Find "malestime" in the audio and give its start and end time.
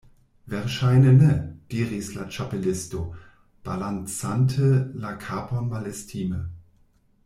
5.75-6.47